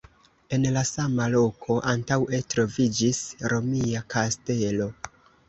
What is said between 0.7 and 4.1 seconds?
la sama loko antaŭe troviĝis Romia